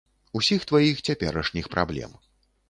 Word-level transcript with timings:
Усіх 0.39 0.63
тваіх 0.71 1.03
цяперашніх 1.09 1.69
праблем. 1.77 2.19